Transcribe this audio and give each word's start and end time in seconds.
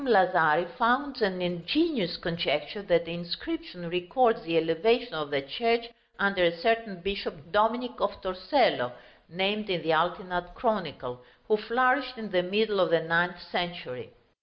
Lazari 0.07 0.67
founds 0.77 1.21
an 1.21 1.43
ingenious 1.43 2.17
conjecture 2.17 2.81
that 2.81 3.05
the 3.05 3.13
inscription 3.13 3.87
records 3.87 4.41
the 4.41 4.57
elevation 4.57 5.13
of 5.13 5.29
the 5.29 5.43
church 5.43 5.89
under 6.17 6.41
a 6.43 6.57
certain 6.57 6.99
bishop 7.01 7.51
Dominic 7.51 7.91
of 8.01 8.19
Torcello 8.19 8.93
(named 9.29 9.69
in 9.69 9.83
the 9.83 9.93
Altinat 9.93 10.55
Chronicle), 10.55 11.21
who 11.47 11.55
flourished 11.55 12.17
in 12.17 12.31
the 12.31 12.41
middle 12.41 12.79
of 12.79 12.89
the 12.89 13.01
ninth 13.03 13.43
century. 13.51 14.09